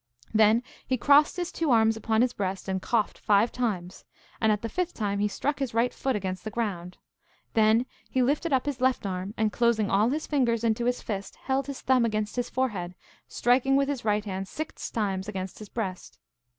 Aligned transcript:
Then 0.33 0.63
he 0.87 0.97
crossed 0.97 1.37
his 1.37 1.51
two 1.51 1.69
arms 1.69 1.95
upon 1.95 2.23
his 2.23 2.33
breast 2.33 2.67
and 2.67 2.81
coughed 2.81 3.19
five 3.19 3.51
times, 3.51 4.03
and 4.41 4.51
at 4.51 4.63
the 4.63 4.67
fifth 4.67 4.95
time 4.95 5.19
he 5.19 5.27
struck 5.27 5.59
his 5.59 5.75
right 5.75 5.93
foot 5.93 6.15
against 6.15 6.43
the 6.43 6.49
ground. 6.49 6.97
Then 7.53 7.85
he 8.09 8.23
lift 8.23 8.47
up 8.51 8.65
his 8.65 8.81
left 8.81 9.05
arm, 9.05 9.35
and 9.37 9.53
closing 9.53 9.91
all 9.91 10.09
his 10.09 10.25
fingers 10.25 10.63
into 10.63 10.85
his 10.85 11.03
fist, 11.03 11.35
held 11.35 11.67
his 11.67 11.81
thumb 11.81 12.03
against 12.03 12.35
his 12.35 12.49
forehead, 12.49 12.95
striking 13.27 13.75
with 13.75 13.87
his 13.89 14.03
right 14.03 14.25
hand 14.25 14.47
six 14.47 14.89
times 14.89 15.27
against 15.29 15.59
his 15.59 15.69
breast. 15.69 16.17